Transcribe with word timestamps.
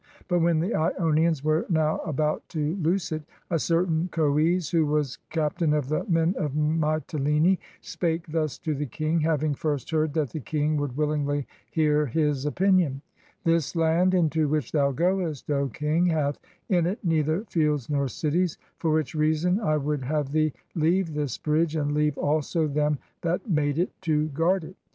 But 0.27 0.39
when 0.39 0.61
the 0.61 0.69
lonians 0.99 1.43
were 1.43 1.67
now 1.69 1.99
about 1.99 2.49
to 2.49 2.73
loose 2.81 3.11
it, 3.11 3.21
a 3.51 3.59
certain 3.59 4.09
Goes, 4.11 4.71
who 4.71 4.83
was 4.87 5.19
cap 5.29 5.59
tain 5.59 5.73
of 5.73 5.89
the 5.89 6.05
men 6.05 6.33
of 6.39 6.53
Mitylcne, 6.55 7.59
spake 7.81 8.25
thus 8.31 8.57
to 8.57 8.73
the 8.73 8.87
king, 8.87 9.19
having 9.19 9.53
first 9.53 9.91
heard 9.91 10.15
that 10.15 10.31
the 10.31 10.39
king 10.39 10.75
would 10.77 10.97
willingly 10.97 11.45
hear 11.69 12.07
his 12.07 12.47
opinion: 12.47 13.03
"This 13.43 13.75
land 13.75 14.15
into 14.15 14.47
which 14.47 14.71
thou 14.71 14.91
goest, 14.91 15.51
O 15.51 15.67
King, 15.67 16.07
hath 16.07 16.39
in 16.67 16.87
it 16.87 16.97
neither 17.03 17.43
fields 17.45 17.87
nor 17.87 18.07
cities; 18.07 18.57
for 18.79 18.89
which 18.91 19.13
reason 19.13 19.59
I 19.59 19.77
would 19.77 20.01
have 20.05 20.31
thee 20.31 20.51
leave 20.73 21.13
this 21.13 21.37
bridge, 21.37 21.75
and 21.75 21.91
leave 21.91 22.17
also 22.17 22.65
them 22.65 22.97
that 23.21 23.47
made 23.47 23.77
it 23.77 23.91
to 24.01 24.29
guard 24.29 24.63
it. 24.63 24.75